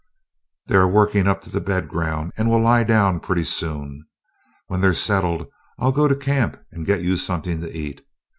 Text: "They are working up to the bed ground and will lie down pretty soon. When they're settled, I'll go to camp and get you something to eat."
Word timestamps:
"They 0.65 0.73
are 0.77 0.87
working 0.89 1.27
up 1.27 1.43
to 1.43 1.51
the 1.51 1.61
bed 1.61 1.87
ground 1.87 2.31
and 2.35 2.49
will 2.49 2.59
lie 2.59 2.83
down 2.83 3.19
pretty 3.19 3.43
soon. 3.43 4.07
When 4.65 4.81
they're 4.81 4.95
settled, 4.95 5.45
I'll 5.77 5.91
go 5.91 6.07
to 6.07 6.15
camp 6.15 6.59
and 6.71 6.87
get 6.87 7.03
you 7.03 7.17
something 7.17 7.61
to 7.61 7.71
eat." 7.71 8.03